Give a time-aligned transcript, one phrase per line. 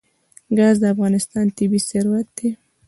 [0.57, 2.49] ګاز د افغانستان طبعي ثروت دی.